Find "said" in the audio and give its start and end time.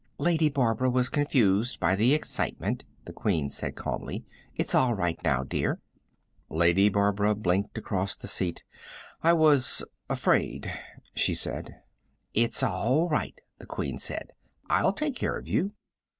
3.51-3.75, 11.35-11.83, 13.99-14.31